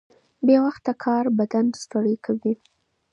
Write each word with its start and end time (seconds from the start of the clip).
بې 0.45 0.55
وخته 0.65 0.91
کار 1.03 1.25
بدن 1.39 1.65
ستړی 1.81 2.15
کوي. 2.25 2.53